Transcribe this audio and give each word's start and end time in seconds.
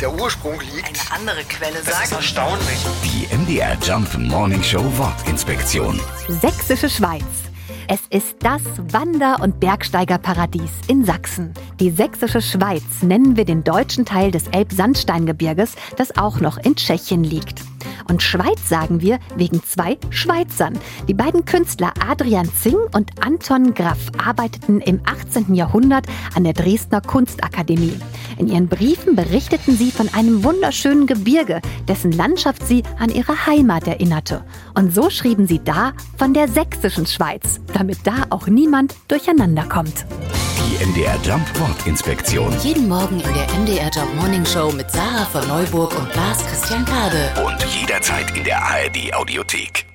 der 0.00 0.12
Ursprung 0.12 0.60
liegt. 0.60 0.86
Eine 0.88 1.20
andere 1.20 1.44
Quelle 1.44 1.74
Das 1.84 1.88
ist 1.88 2.10
sagt. 2.10 2.12
erstaunlich. 2.12 2.78
Die 3.04 3.34
MDR 3.34 3.76
Jump 3.82 4.16
Morning 4.18 4.62
Show 4.62 4.84
Wortinspektion. 4.98 6.00
Sächsische 6.28 6.88
Schweiz. 6.90 7.24
Es 7.88 8.00
ist 8.10 8.36
das 8.40 8.62
Wander- 8.92 9.40
und 9.40 9.60
Bergsteigerparadies 9.60 10.70
in 10.88 11.04
Sachsen. 11.04 11.54
Die 11.78 11.90
Sächsische 11.90 12.42
Schweiz 12.42 12.82
nennen 13.02 13.36
wir 13.36 13.44
den 13.44 13.62
deutschen 13.62 14.04
Teil 14.04 14.32
des 14.32 14.48
Elbsandsteingebirges, 14.48 15.72
das 15.96 16.16
auch 16.16 16.40
noch 16.40 16.58
in 16.58 16.74
Tschechien 16.74 17.22
liegt. 17.22 17.60
Und 18.08 18.22
Schweiz 18.22 18.68
sagen 18.68 19.00
wir 19.00 19.18
wegen 19.36 19.62
zwei 19.62 19.98
Schweizern. 20.10 20.78
Die 21.08 21.14
beiden 21.14 21.44
Künstler 21.44 21.92
Adrian 22.06 22.48
Zing 22.60 22.76
und 22.94 23.10
Anton 23.24 23.74
Graff 23.74 24.10
arbeiteten 24.24 24.80
im 24.80 25.00
18. 25.04 25.54
Jahrhundert 25.54 26.06
an 26.34 26.44
der 26.44 26.52
Dresdner 26.52 27.00
Kunstakademie. 27.00 27.98
In 28.38 28.48
ihren 28.48 28.68
Briefen 28.68 29.16
berichteten 29.16 29.76
sie 29.76 29.90
von 29.90 30.08
einem 30.12 30.44
wunderschönen 30.44 31.06
Gebirge, 31.06 31.60
dessen 31.88 32.12
Landschaft 32.12 32.66
sie 32.66 32.82
an 32.98 33.10
ihre 33.10 33.46
Heimat 33.46 33.86
erinnerte. 33.86 34.44
Und 34.74 34.94
so 34.94 35.10
schrieben 35.10 35.46
sie 35.46 35.60
da 35.62 35.92
von 36.16 36.34
der 36.34 36.48
sächsischen 36.48 37.06
Schweiz, 37.06 37.60
damit 37.72 37.98
da 38.04 38.26
auch 38.30 38.46
niemand 38.46 38.94
durcheinander 39.08 39.64
kommt. 39.64 40.06
Die 40.66 40.84
MDR 40.84 41.16
Jump 41.22 41.46
Wortinspektion. 41.60 42.52
Jeden 42.60 42.88
Morgen 42.88 43.20
in 43.20 43.34
der 43.34 43.46
MDR 43.56 43.88
Job 43.88 44.12
Morning 44.16 44.44
Show 44.44 44.72
mit 44.72 44.90
Sarah 44.90 45.24
von 45.26 45.46
Neuburg 45.46 45.96
und 45.96 46.12
Lars 46.16 46.44
Christian 46.44 46.84
Kade. 46.84 47.30
Und 47.44 47.64
jederzeit 47.72 48.36
in 48.36 48.42
der 48.42 48.60
ARD 48.60 49.14
Audiothek. 49.14 49.85